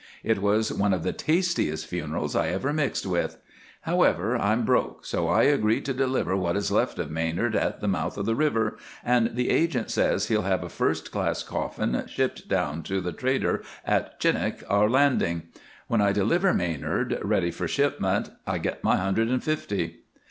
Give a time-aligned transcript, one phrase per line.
[0.23, 3.37] It was one of the tastiest funerals I ever mixed with.
[3.81, 7.87] However, I'm broke, so I agree to deliver what is left of Manard at the
[7.87, 12.47] mouth of the river, and the agent says he'll have a first class coffin shipped
[12.47, 15.43] down to the trader at Chinik, our landing.
[15.85, 19.99] When I deliver Manard, ready for shipment, I get my hundred and fifty.